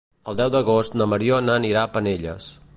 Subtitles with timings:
[0.31, 2.53] El deu d'agost na Mariona anirà a Penelles.